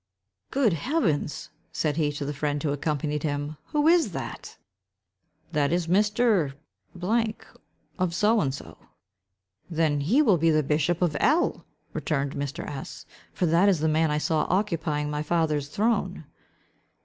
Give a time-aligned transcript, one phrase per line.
[0.49, 4.57] "Good Heavens!" said he, to the friend who accompanied him, "who is that?"
[5.51, 6.53] "That is Mr.——,
[7.99, 8.79] of so and so."
[9.69, 12.65] "Then he will be bishop of L——!" returned Mr.
[12.67, 16.23] S——; "for that is the man I saw occupying my father's throne."